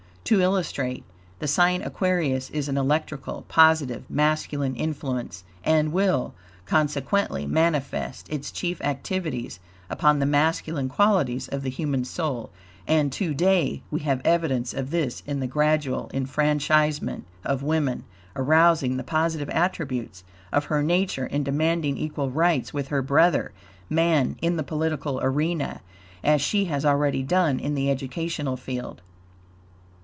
[0.25, 1.03] To illustrate.
[1.39, 6.33] The sign Aquarius is an electrical, positive, masculine influence, and will
[6.65, 9.59] consequently manifest its chief activities
[9.89, 12.49] upon the masculine qualities of the human soul;
[12.87, 18.95] and to day we have evidence of this in the gradual enfranchisement of woman, arousing
[18.95, 20.23] the positive attributes
[20.53, 23.51] of her nature in demanding equal rights with her brother,
[23.89, 25.81] man, in the political arena,
[26.23, 29.01] as she has already done in the educational field.